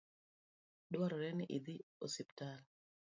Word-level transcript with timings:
Dwarore 0.93 1.29
ni 1.37 1.45
idhi 1.57 1.75
osiptal 2.05 2.59